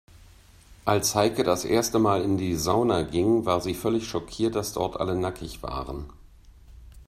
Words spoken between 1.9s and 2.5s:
Mal in